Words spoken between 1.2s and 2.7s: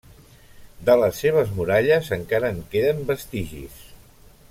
seves muralles encara en